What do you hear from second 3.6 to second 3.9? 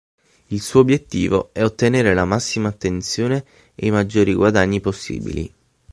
e